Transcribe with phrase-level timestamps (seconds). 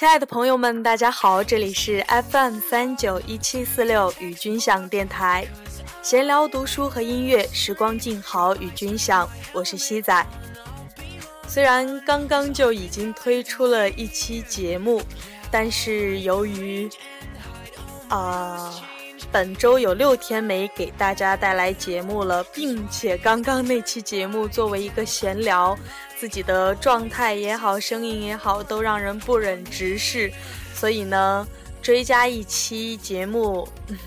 [0.00, 5.46] 亲爱的朋友们，大家好，这里是 FM 三九一七四六与君享电台，
[6.02, 10.26] 闲聊读书和音乐，时光静好与君享，我是西仔。
[11.46, 15.02] 虽然刚刚就已经推出了一期节目，
[15.50, 16.88] 但是由于
[18.08, 18.72] 啊
[19.32, 25.78] 本周有六天没给大家带来节目了，并且刚刚那期节目作为一个闲聊。
[26.18, 30.30] 自己的状态也好，声音也好，都让人不忍直视，
[30.74, 31.46] 所以呢，
[31.80, 33.66] 追加一期节目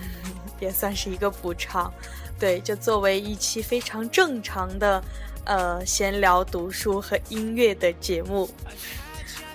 [0.59, 1.91] 也算是一个补偿。
[2.39, 5.03] 对，就作为一期非常正常的
[5.45, 8.47] 呃闲聊、读书和音乐的节目。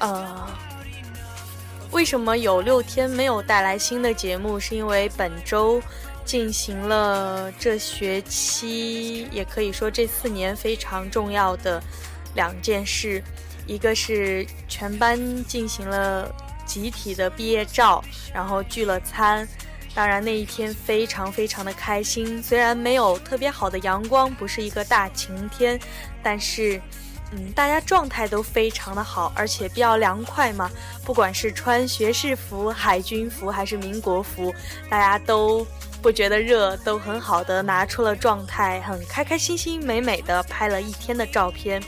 [0.00, 0.48] 呃，
[1.90, 4.60] 为什么有六天没有带来新的节目？
[4.60, 5.80] 是因为本周
[6.24, 11.82] 进行了这学期，也可以说这四年非常重要的。
[12.34, 13.22] 两件事，
[13.66, 16.32] 一个是全班进行了
[16.64, 19.48] 集体的毕业照，然后聚了餐。
[19.94, 25.80] 当然那一天非常非常的开心，虽然没有特别好的阳光，不是一个大晴天，
[26.22, 26.80] 但是，
[27.32, 30.70] 嗯，大家状态都非常的好，而且比较凉快嘛。
[31.04, 34.54] 不管是穿学士服、海军服还是民国服，
[34.88, 35.66] 大家都
[36.00, 41.82] 不觉得热，都很好的拿出了状态，很开开心心、美美的拍了一天的照片。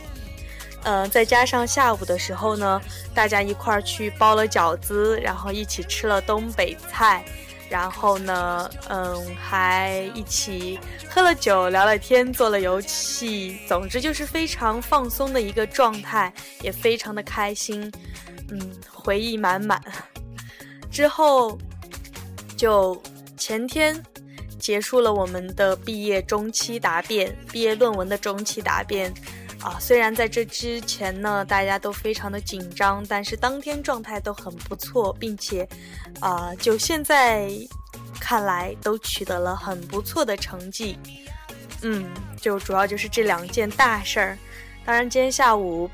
[0.82, 2.80] 嗯，再加上下午的时候呢，
[3.14, 7.24] 大家一块儿去包了饺子，然后一起吃了东北菜，
[7.70, 10.76] 然后呢，嗯，还一起
[11.08, 16.32] 喝了酒、聊了天、做了游戏，总之就是非常放松的一个状态，
[16.62, 17.90] 也非常的开心，
[18.50, 19.80] 嗯，回忆满满。
[20.90, 21.56] 之后
[22.56, 23.00] 就
[23.36, 24.02] 前天
[24.58, 29.14] 结束了我们的毕业中期答辩，毕业论文的中期答辩。
[29.62, 35.68] 啊，虽然在这之前呢，大家都非常的紧张，但是当天状态都很不错，并且，
[36.18, 37.50] 啊，就现在
[38.18, 40.98] 看来都取得了很不错的成绩。
[41.82, 42.10] 嗯，
[42.40, 44.38] 就主要就是这两件大事儿。
[44.82, 45.90] 当然，今天下午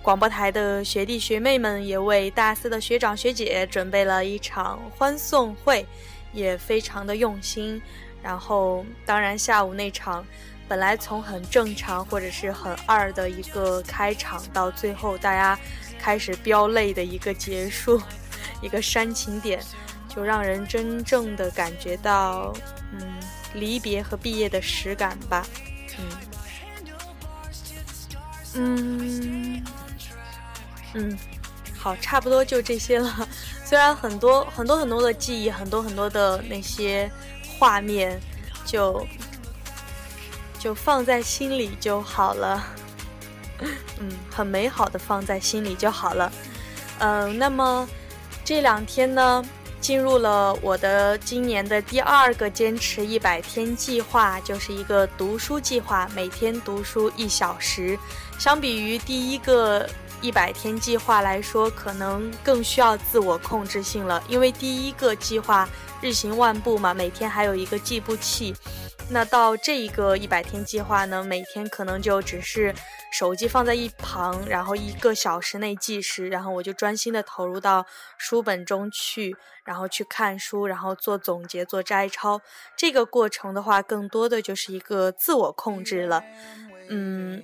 [0.00, 5.86] 广播台的学弟学妹们也为大四的学长学姐准备了一场欢送会，
[6.32, 7.80] 也非常的用心。
[8.22, 10.24] 然后，当然下午那场。
[10.68, 15.58] 本来从很正常或者是很二的一个开场，到最后大家
[15.98, 18.00] 开始飙泪的一个结束，
[18.60, 19.58] 一个煽情点，
[20.14, 22.52] 就让人真正的感觉到，
[22.92, 23.00] 嗯，
[23.54, 25.46] 离别和毕业的实感吧，
[25.98, 26.04] 嗯，
[28.54, 29.64] 嗯，
[30.94, 31.18] 嗯，
[31.78, 33.26] 好，差不多就这些了。
[33.64, 37.10] 虽然很多很多很多的记忆，很多很多的那些
[37.58, 38.20] 画面，
[38.66, 39.06] 就。
[40.58, 42.62] 就放在心里就好了，
[44.00, 46.32] 嗯，很美好的放在心里就好了，
[46.98, 47.88] 嗯，那么
[48.44, 49.44] 这两天呢，
[49.80, 57.98] 进入了我的今年的第二个坚持一百天计划，就是一个读书计划，每天读书一小时。
[58.38, 59.88] 相比于第一个
[60.20, 65.68] 一百天计划来说，可能更需要自我控制性了，因为第一个计划
[66.00, 68.54] 日行万步嘛，每天还有一个计步器。
[69.10, 72.74] 那到这一个一百天计划呢，每天可能就只是
[73.10, 77.86] 手机放在一旁，然后一个小时内计时，然后我就专心的投入到
[78.18, 82.40] 书本中去，然后去看书，然后做总结、做摘抄。
[82.76, 86.22] 这个过程的话，更多的就是一个自我控制了。
[86.90, 87.42] 嗯，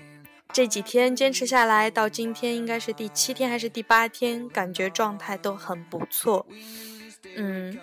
[0.52, 6.46] 这几天坚持下来，到今天应该是第七天还是第八天，感觉状态都很不错。
[7.36, 7.78] 嗯。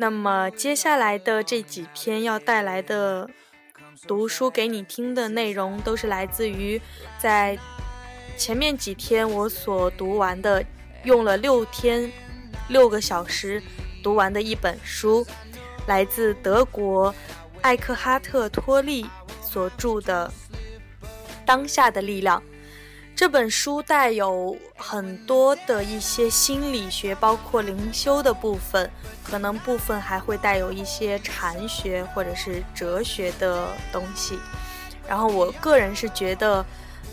[0.00, 3.28] 那么接下来的这几篇要带来的
[4.06, 6.80] 读书给你听的内容，都是来自于
[7.18, 7.58] 在
[8.36, 10.64] 前面几天我所读完的，
[11.02, 12.08] 用了六天
[12.68, 13.60] 六个小时
[14.00, 15.26] 读完的一本书，
[15.88, 17.12] 来自德国
[17.60, 19.04] 艾克哈特·托利
[19.42, 20.32] 所著的
[21.44, 22.40] 《当下的力量》。
[23.18, 28.88] 这本书带有很多的一些心理学，包括灵修的部分，
[29.24, 34.38] 可能部分还会带有一些禅学或者是哲学的东西。
[35.08, 36.64] 然后我个人是觉得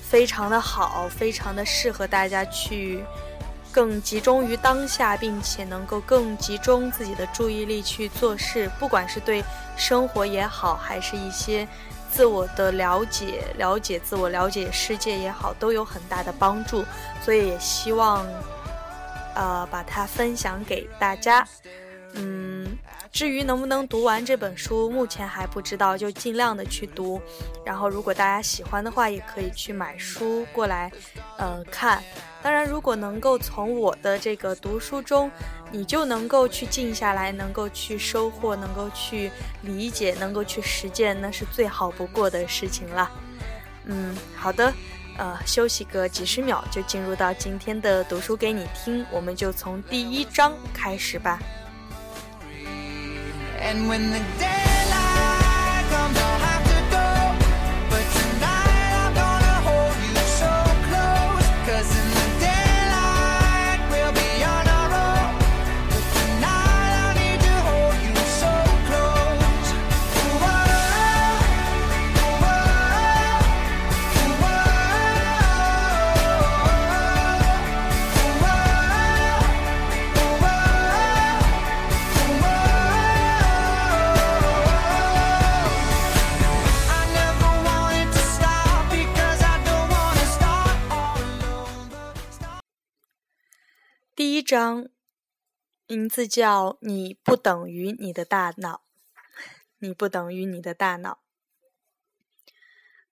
[0.07, 3.03] 非常的好，非常的适合大家去
[3.71, 9.43] 更集中于当下，并且能够更集中自己的注意力去做事，不管是对
[9.75, 11.67] 生活也好，还是一些。
[12.15, 16.85] 自我的了解，了解自我，了解世界也好，都有很大的帮助。
[17.21, 18.25] 所以也希望，
[19.35, 21.45] 呃，把它分享给大家。
[22.17, 22.77] 嗯，
[23.11, 27.21] 至于能不能读完这本书，目前还不知道，就尽量的去读。
[27.65, 30.91] 然后，如果大家喜欢的话，也可以去买书过来，
[31.37, 32.01] 呃，看。
[32.41, 35.29] 当然，如果能够从我的这个读书中，
[35.71, 39.29] 你就能够去静下来，能够去收获，能够去
[39.61, 43.11] 理解，能够去实践，那是最好不过的事情了。
[43.85, 44.71] 嗯，好的，
[45.17, 51.39] 呃，休息个几十秒，就进入到今天的读书给你听，我们就从第一章开始吧。
[53.65, 56.34] And when the daylight comes on
[95.87, 98.83] 名字叫“你不等于你的大脑”，
[99.77, 101.21] 你不等于你的大脑。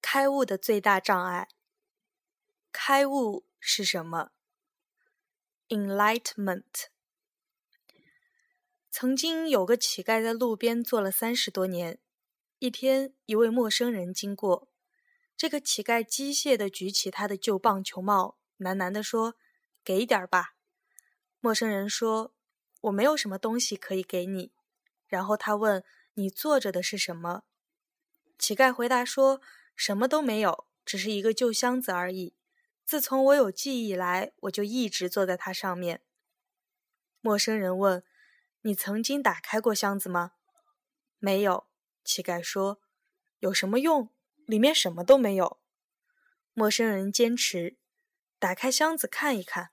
[0.01, 1.47] 开悟的最大障碍。
[2.71, 4.31] 开悟是什么
[5.69, 6.87] ？Enlightenment。
[8.89, 11.99] 曾经有个乞丐在路边坐了三十多年。
[12.57, 14.67] 一天，一位陌生人经过，
[15.37, 19.35] 这个乞丐机械地举起他的旧棒球帽，喃喃地说
[19.85, 20.55] ：“给点吧。”
[21.39, 22.33] 陌生人说
[22.83, 24.51] ：“我没有什么东西可以给你。”
[25.07, 25.83] 然后他问
[26.15, 27.43] ：“你坐着的是什么？”
[28.39, 29.41] 乞丐回答说
[29.75, 32.35] ：“什么都没有，只是一个旧箱子而已。
[32.83, 36.01] 自从我有记忆以来，我就一直坐在它上面。”
[37.21, 38.03] 陌生人问
[38.63, 40.33] ：“你曾经打开过箱子吗
[41.19, 41.67] ？”“没有。”
[42.03, 42.81] 乞丐说。
[43.39, 44.09] “有什么用？
[44.45, 45.59] 里面什么都没有。”
[46.53, 47.77] 陌生人坚持
[48.39, 49.71] ：“打开箱子看一看。”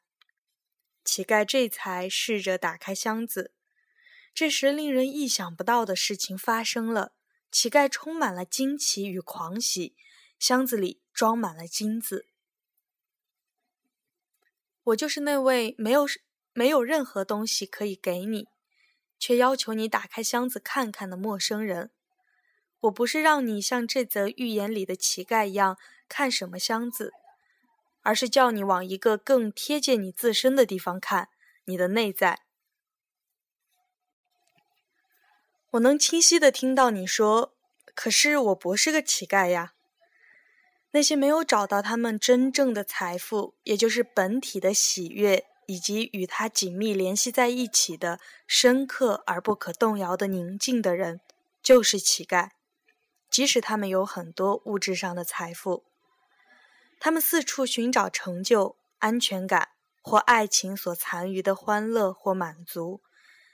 [1.05, 3.53] 乞丐这才试着打开箱子，
[4.35, 7.13] 这时令人意想不到的事情发生了。
[7.51, 9.97] 乞丐充满了惊奇与狂喜，
[10.39, 12.27] 箱子里装满了金子。
[14.85, 16.07] 我就是那位没有
[16.53, 18.47] 没有任何东西可以给你，
[19.19, 21.91] 却要求你打开箱子看看的陌生人。
[22.81, 25.77] 我不是让你像这则寓言里的乞丐一样
[26.09, 27.13] 看什么箱子。
[28.03, 31.29] 而是叫你往一个更贴近你自身的地方看，
[31.65, 32.43] 你的内在。
[35.71, 37.55] 我能清晰的听到你说
[37.95, 39.75] ：“可是我不是个乞丐呀。”
[40.93, 48.19] 那些没有找到他们真正的财富，也就是本体的喜悦，以及与它紧密联系在一起的
[48.49, 51.21] 深刻而不可动摇的宁静的人，
[51.63, 52.51] 就是乞丐，
[53.31, 55.85] 即使他们有很多物质上的财富。
[57.01, 59.71] 他们四处寻找成就、安全感
[60.03, 63.01] 或爱情所残余的欢乐或满足，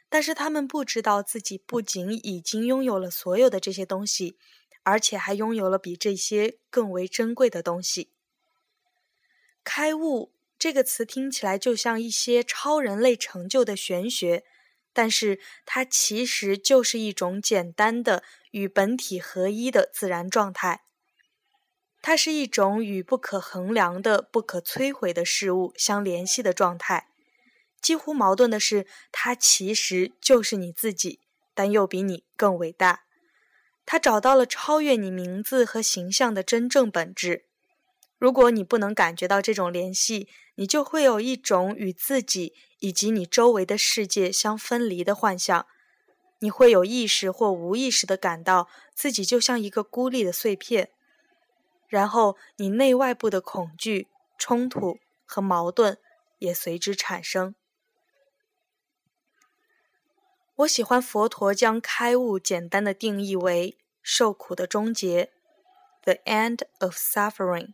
[0.09, 4.37] 但是他们不知道自己不仅已经拥有了所有的这些东西，
[4.83, 8.11] 而且还拥有了比这些更为珍贵的东西。
[9.63, 14.45] 开悟这个词听起来就像一些超人类成就的玄学，
[14.93, 20.86] 但是它其实就是一种简单的与本体合一的自然状态。
[22.09, 27.09] 它是一种与不可衡量的、不可摧毁的事物相联系的状态。
[27.83, 31.19] 几乎矛盾的是，它其实就是你自己，
[31.53, 33.01] 但又比你更伟大。
[33.85, 37.47] 它找到了超越你名字和形象的真正本质。
[38.19, 45.67] 如果你不能感觉到这种联系，你就会有一种与自己以及你周围的世界相分离的幻象。
[46.39, 50.91] 你会有意识或无意识地感到自己就像一个孤立的碎片。
[51.97, 55.97] 然后，你内外部的恐惧、冲突和矛盾
[56.39, 57.55] 也随之产生。
[60.57, 65.33] 我喜欢佛陀将开悟简单的定义为受苦的终结
[66.03, 67.73] （the end of suffering）。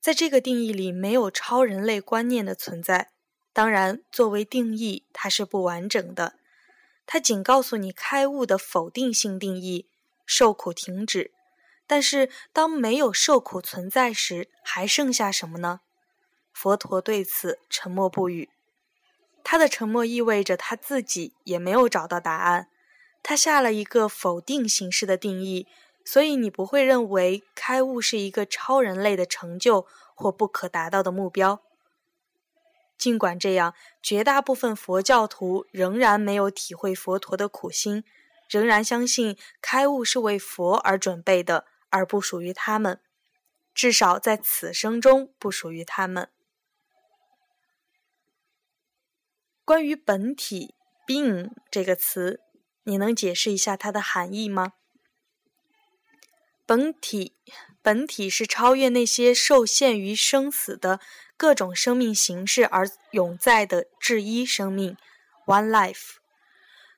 [0.00, 3.10] 在这个定义里，没有超人类观念的存在。
[3.52, 6.34] 当然，作为定义，它是不完整的。
[7.04, 9.88] 它仅告诉你开悟的否定性定义：
[10.24, 11.32] 受苦停止。
[11.88, 15.80] 但是，当没有受苦存在时，还剩下什么呢？
[16.52, 18.50] 佛陀对此沉默不语。
[19.42, 22.68] 他的沉默意味着他自己也没有找到答案。
[23.22, 25.66] 他下了一个否定形式的定义，
[26.04, 31.62] 所以你不会认为开悟是一个超人类的成就或不可达到的目标。
[32.98, 38.04] 尽管这样，绝大部分佛教徒仍然没有体会佛陀的苦心，
[38.48, 43.00] 仍然相信开悟是为佛而准备的，而不属于他们。
[43.74, 46.28] 至少在此生中不属于他们。
[49.64, 50.74] 关于“本体
[51.06, 52.40] ”（being） 这个词，
[52.82, 54.72] 你能解释一下它的含义吗？
[56.66, 57.36] 本体，
[57.80, 61.00] 本体是超越那些受限于生死的
[61.36, 64.96] 各种生命形式而永在的至一生命
[65.46, 66.16] （One Life）。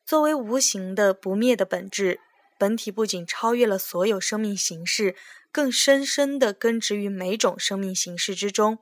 [0.06, 2.20] 作为无形的不灭的本质，
[2.60, 5.16] 本体不仅超越了所有生命形式。
[5.52, 8.78] 更深深地根植于每种生命形式之中，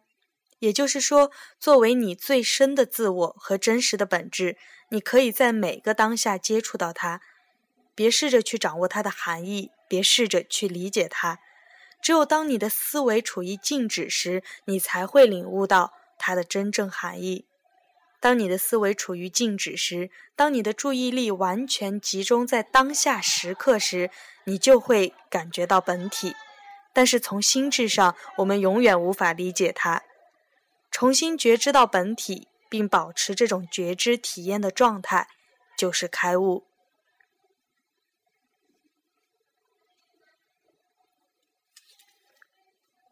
[0.58, 4.58] 也就是说，作为你最深的自我和真实的本质，
[4.90, 7.23] 你可以在每个当下接触到它。
[7.94, 11.38] 别试着去掌握它的含义，别试着去理解它。
[12.02, 17.48] 只有当你的思维处于静止时，你才会领悟到它的真正含义。
[18.21, 24.11] 当你的思维处于静止时，当你的注意力完全集中在当下时刻时，
[24.45, 26.35] 你就会感觉到本体。
[26.93, 30.03] 但是从心智上，我们永远无法理解它。
[30.91, 35.29] 重新觉知到本体，并保持这种觉知体验的状态，
[35.77, 36.65] 就是开悟。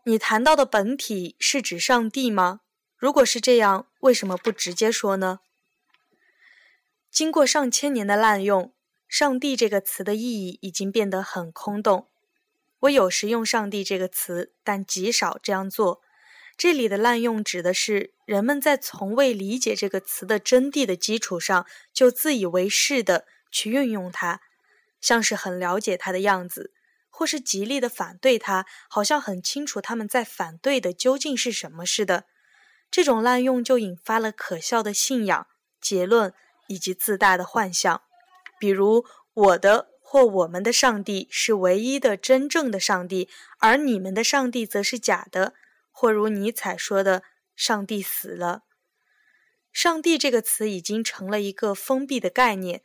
[0.02, 2.60] 你谈到的本体是指上帝吗？
[2.96, 5.40] 如果是这样，为什么不直接说呢？
[7.10, 8.72] 经过上千年的滥用
[9.08, 12.06] ，“上帝”这个词的意义已经变得很空洞。
[12.80, 16.02] 我有时用“上帝”这个词，但极少这样做。
[16.56, 24.40] 这里的滥用指的是人们在从未理解这个词的真谛的基础上，就自以为是的去运用它，
[25.00, 26.72] 像是很了解它的样子，
[27.10, 32.26] 或是极力的反对它，好像很清楚他们在反对的究竟是什么似的。
[32.96, 35.46] 这种滥用就引发了可笑的信仰、
[35.82, 36.32] 结论
[36.66, 38.00] 以及自大的幻象，
[38.58, 39.88] 比如我的。
[40.00, 45.52] 或我们的上帝是唯一的真正的上帝，而你们的上帝则是假的。
[45.90, 47.22] 或如尼采说的
[47.54, 48.62] ：“上帝死了。”
[49.72, 52.82] 上帝这个词已经成了一个封闭的概念。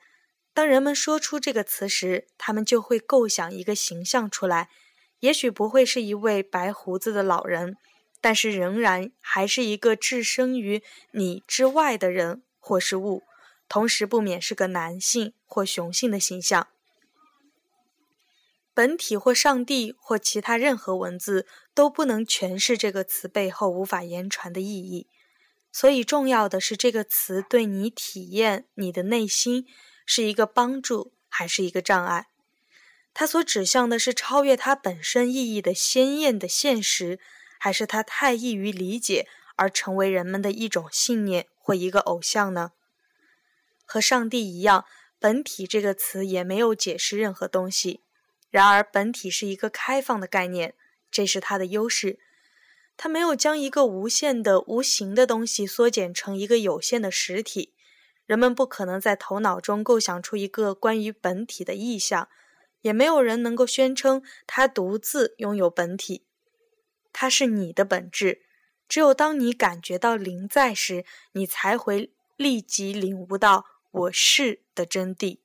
[0.54, 4.70] 当人们说出这个词时，他们就会构想一个形象出来，
[5.20, 7.78] 也许不会是一位白胡子的老人，
[8.22, 13.24] 但是仍然还是一个置身于你之外的人或是物，
[13.68, 16.68] 同时不免是个男性或雄性的形象。
[18.74, 25.08] 本体或上帝或其他任何文字都不能诠释这个词背后无法言传的意义，
[25.74, 29.68] 所以重要的是这个词对你体验你的内心
[30.06, 32.28] 是一个帮助还是一个障碍？
[33.14, 37.20] 它所指向的是超越它本身意义的鲜艳的现实，
[37.64, 42.72] 还是它太易于理解而成为人们的一种信念或一个偶像呢？
[43.86, 44.86] 和上帝一样，
[45.20, 48.02] 本体这个词也没有解释任何东西。
[48.50, 50.74] 然而，本体是一个开放的概念，
[51.12, 52.18] 这是它的优势。
[52.98, 57.76] 它没有将一个无限的、无形的东西缩减成一个有限的实体。
[58.26, 62.28] 人们不可能在头脑中构想出一个关于本体的意象，
[62.82, 66.24] 也没有人能够宣称它独自拥有本体。
[67.14, 68.44] 它是你的本质。
[68.88, 75.40] 只有当你感觉到灵在时，你才会立即领悟到“我是”的真谛。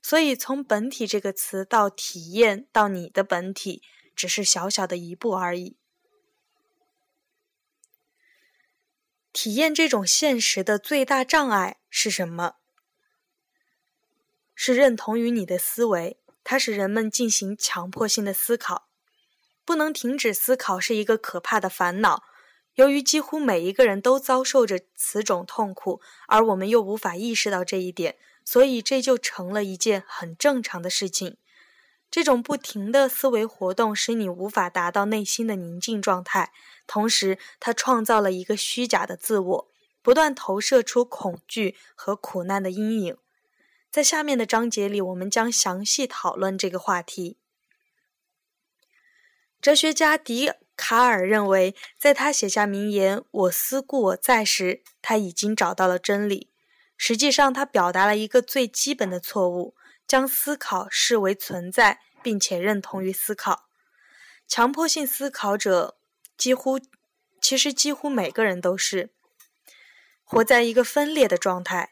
[0.00, 3.82] 所以，从“本体”这个词到体验到你的本体，
[4.14, 5.76] 只是小小的一步而已。
[9.32, 12.54] 体验这种现实的最大障碍是什么？
[14.54, 18.85] 是认同于你的思维，它使人们进行强迫性的思考。
[19.66, 22.22] 不能停止思考是一个可怕的烦恼。
[22.76, 28.16] 由于几乎每一个人都遭受着此种痛苦，而我们又无法意识到这一点。
[28.44, 31.36] 所以这就成了一件很正常的事情。
[32.08, 36.52] 这种不停的思维活动使你无法达到内心的宁静状态，
[36.86, 39.68] 同时它创造了一个虚假的自我，
[40.00, 43.16] 不断投射出恐惧和苦难的阴影。
[43.90, 47.38] 在下面的章节里，我们将详细讨论这个话题。
[49.66, 56.52] 哲学家笛卡尔认为，在他写下名言“我思故我在”时，他已经找到了真理。
[56.96, 59.74] 实际上，他表达了一个最基本的错误：
[60.06, 63.64] 将思考视为存在，并且认同于思考。
[64.46, 65.96] 强迫性思考者
[66.38, 66.78] 几乎，
[67.40, 69.10] 其实几乎每个人都是
[70.22, 71.90] 活在一个分裂的状态，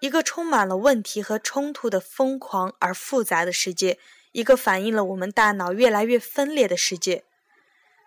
[0.00, 3.98] 一个充满了问题和冲突的疯狂而复杂的世界，
[4.38, 7.24] 一个反映了我们大脑越来越分裂的世界。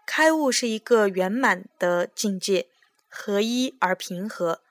[0.05, 2.67] 开悟是一个圆满的境界。
[3.13, 4.61] 合一而平和，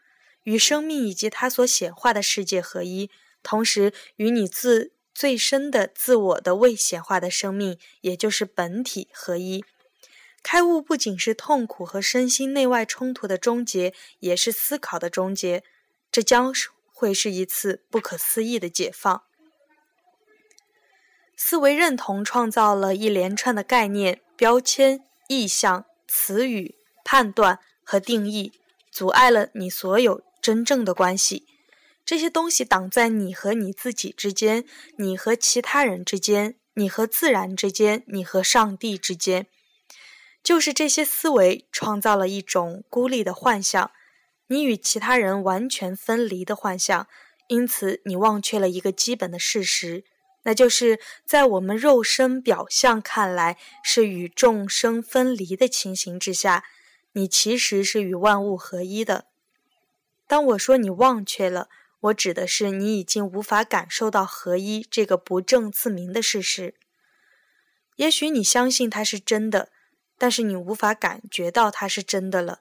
[0.44, 3.10] 与生命以及它所显化的世界合一，
[3.42, 9.62] 同时与你自最深的自我的未显化的生命，也就是本体合一。
[10.42, 15.62] 开悟不仅是痛苦和身心内外冲突的终结，也是思考的终结。
[16.10, 16.50] 这将
[16.86, 19.24] 会是一次不可思议的解放。
[21.42, 28.52] 思维认同创造了一连串的概念、标签、意象、词语、判断和定义，
[28.92, 31.46] 阻碍了你所有真正的关系。
[32.04, 34.66] 这些东西挡在你和你自己之间，
[34.98, 39.46] 你和其他人之间，你和自然之间，你和上帝之间。
[40.44, 43.90] 就是这些思维创造了一种孤立的幻象，
[44.48, 47.08] 你与其他人完全分离的幻象。
[47.48, 50.04] 因此，你忘却了一个基本的事实，
[50.42, 56.64] 那就是在我们肉身表象看来是与众生分离的情形之下，
[57.12, 59.26] 你其实是与万物合一的。
[60.26, 61.68] 当我说你忘却了，
[62.00, 66.74] 我指的是你已经无法感受到合一这个不证自明的事实。
[67.96, 69.70] 也许你相信它是真的。
[70.22, 72.60] 但是你无法感觉到它是真的了。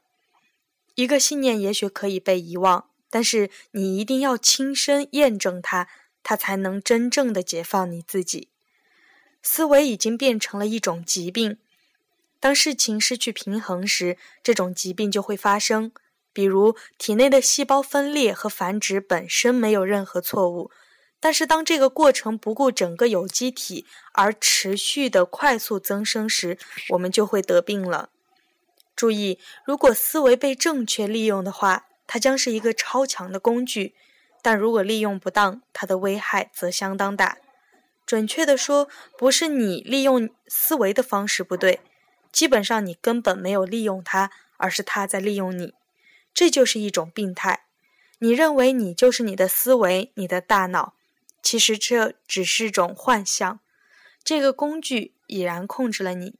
[0.95, 5.89] 一个信念也许可以被遗忘，但是你一定要亲身验证它，
[6.23, 8.49] 它才能真正的解放你自己。
[9.41, 11.57] 思维已经变成了一种疾病，
[12.39, 15.91] 当事情失去平衡时，这种疾病就会发生。
[16.31, 20.71] 比如体内的细胞分裂和繁殖本身没有任何错误。
[21.21, 26.57] 但是，当这个过程不顾整个有机体而持续的快速增生时，
[26.89, 28.09] 我们就会得病了。
[28.95, 33.93] 注意，如果思维被正确利用的话，它将是一个超强的工具；
[34.41, 37.37] 但如果利用不当，它的危害则相当大。
[38.05, 41.81] 准确的说，不是你利用思维的方式不对，
[42.31, 45.73] 基本上你根本没有利用它，而是它在利用你。
[46.33, 47.65] 这就是一种病态。
[48.19, 50.93] 你认为你就是你的思维，你的大脑。
[51.41, 53.59] 其实这只是种幻象，
[54.23, 56.35] 这个工具已然控制了你。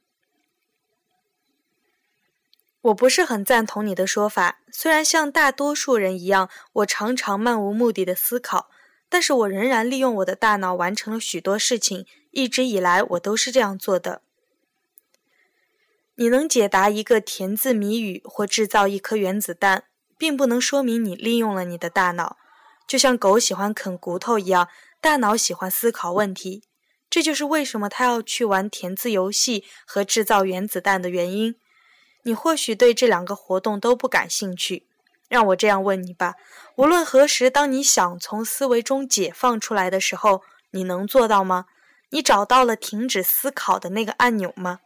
[2.81, 8.69] 我不是很赞同你的说法，虽然像大多数人一样，我常常漫无目的的思考，
[9.09, 12.05] 但是我仍然利用我的大脑完成了许多事情。
[12.31, 14.21] 一直以来，我都是这样做的。
[16.15, 19.85] 你能解答一个填字谜语或制造一颗原子弹，
[20.17, 22.37] 并不能说明你利用了你的大脑，
[22.87, 24.69] 就像狗喜欢啃骨头一样。
[25.01, 26.63] 大脑喜欢思考问题，
[27.09, 31.55] 这就是为什么他要去玩填字游戏和制造原子弹的原因。
[32.23, 34.85] 你或许对这两个活动都不感兴趣。
[35.27, 36.35] 让我这样问你吧：
[36.75, 41.65] 无论何时，当你想从思维中解放出来的时候，你能做到吗？
[42.09, 44.79] 你找到了停止思考的那个按钮吗？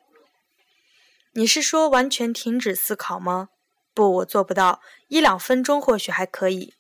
[1.31, 3.47] 你是说完全停止思考吗？
[3.93, 4.81] 不，我做不到。
[5.07, 6.73] 一两分钟或许还可以。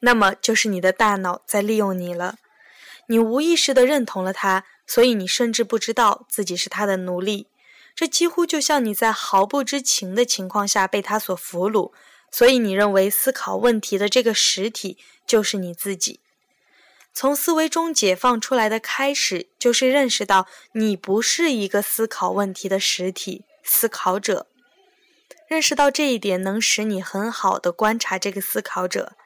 [0.00, 2.36] 那么就是你的大脑在利用你了，
[3.08, 7.48] 你无意识地认同了它，所以你甚至不知道自己是他的奴隶。
[7.98, 11.90] 这几乎就像你在毫不知情的情况下被他所俘虏，
[12.30, 16.20] 所以你认为思考问题的这个实体就是你自己。
[17.12, 24.46] 从思维中解放出来的开始，就是认识到你不是一个思考问题的实体思考者。
[25.48, 29.16] 认识到这一点，能使你很好的观察这个思考者。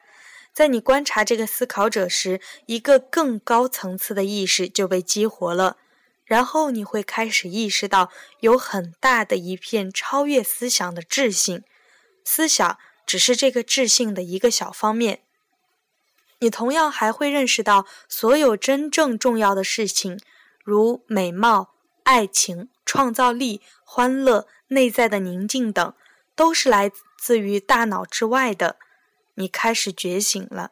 [0.51, 5.77] 在你观察这个思考者时，一个更高层次的意识就被激活了，
[6.25, 8.09] 然后你会开始意识到
[8.39, 11.63] 有很大的一片超越思想的智性，
[12.23, 15.21] 思想只是这个智性的一个小方面。
[16.39, 20.19] 你同样还会认识到，所有真正重要的事情，
[20.63, 25.93] 如美貌、爱情、创造力、欢乐、内在的宁静等，
[26.35, 28.77] 都是来自于大脑之外的。
[29.35, 30.71] 你开始觉醒了。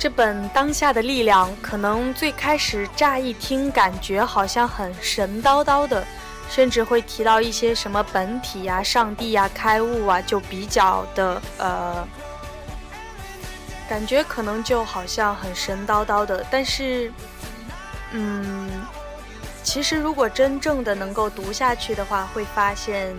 [0.00, 6.02] 这本《当下的力量》可能最开始乍一听，感觉好像很神叨叨的。
[6.48, 12.08] 甚至会提到一些什么本体呀、上帝呀、开悟啊，就比较的呃，
[13.90, 16.44] 感觉可能就好像很神叨叨的。
[16.50, 17.12] 但是，
[18.12, 18.70] 嗯，
[19.62, 23.14] 其实如果真正的能够读下去的话，会发现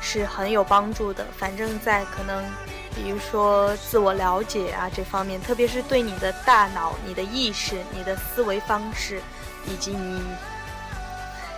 [0.00, 1.24] 是很有帮助的。
[1.36, 2.42] 反正，在可能
[2.94, 9.20] 比如说自我了解啊这方面，特别是对你的大脑、你的意识、你的思维方式，
[9.66, 10.22] 以及你。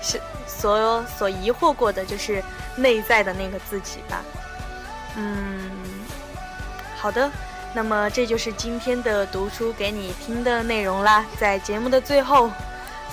[0.03, 2.41] 是所有所疑惑过的，就是
[2.77, 4.23] 内在的那个自己吧。
[5.17, 5.69] 嗯，
[6.97, 7.29] 好的，
[7.75, 11.25] 那么这就是今天的读书给你听的内容啦。
[11.41, 12.49] 在节目的最后，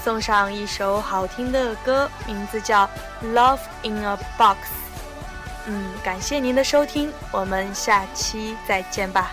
[0.03, 2.85] 送上一首好听的歌，名字叫
[3.33, 4.57] 《Love in a Box》。
[5.65, 9.31] 嗯，感谢您的收听，我们下期再见吧。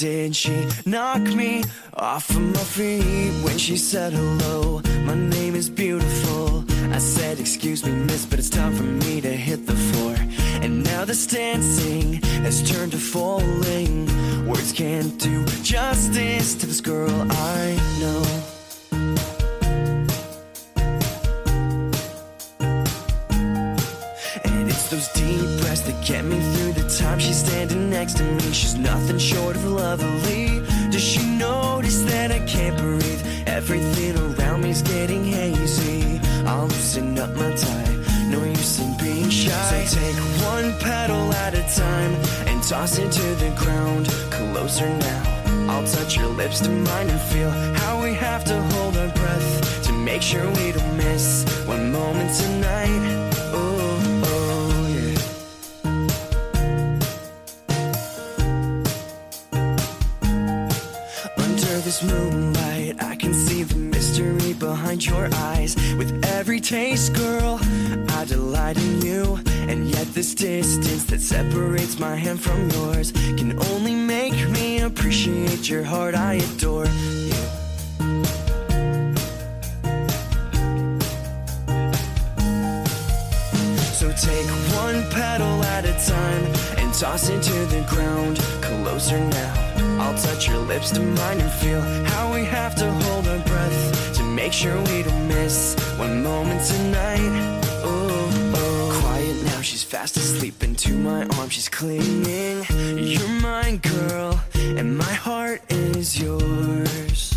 [0.00, 4.80] Did she knock me off of my feet when she said hello?
[5.04, 6.64] My name is beautiful.
[6.90, 10.16] I said, Excuse me, miss, but it's time for me to hit the floor.
[10.62, 14.06] And now this dancing has turned to falling.
[14.46, 18.22] Words can't do justice to this girl I know.
[24.46, 26.59] And it's those deep breaths that get me through
[27.00, 28.52] time she's standing next to me.
[28.52, 30.60] She's nothing short of lovely.
[30.90, 33.22] Does she notice that I can't breathe?
[33.46, 36.20] Everything around me's getting hazy.
[36.46, 37.96] I'll loosen up my tie.
[38.28, 39.84] No use in being shy.
[39.86, 40.16] So take
[40.52, 42.12] one petal at a time
[42.48, 44.06] and toss it to the ground.
[44.30, 45.22] Closer now.
[45.70, 49.84] I'll touch your lips to mine and feel how we have to hold our breath
[49.84, 53.29] to make sure we don't miss one moment tonight.
[62.02, 65.76] Moonlight, I can see the mystery behind your eyes.
[65.96, 67.58] With every taste, girl,
[68.10, 69.38] I delight in you.
[69.68, 75.68] And yet, this distance that separates my hand from yours can only make me appreciate
[75.68, 76.14] your heart.
[76.14, 77.32] I adore you.
[83.98, 84.59] So take
[87.02, 88.38] and toss it to the ground.
[88.62, 93.28] Closer now I'll touch your lips to mine and feel how we have to hold
[93.28, 97.60] our breath to make sure we don't miss one moment tonight.
[99.00, 102.64] Quiet now, she's fast asleep into my arms, she's clinging.
[102.96, 107.29] You're mine, girl, and my heart is yours.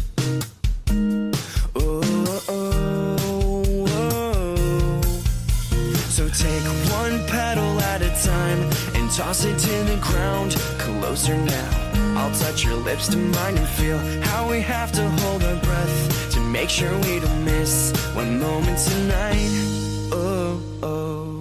[9.33, 10.51] Toss it to the ground.
[10.77, 11.69] Closer now
[12.15, 16.31] I'll touch your lips to mine and feel how we have to hold our breath
[16.33, 19.49] to make sure we don't miss one moment tonight.
[20.11, 21.32] Oh, oh.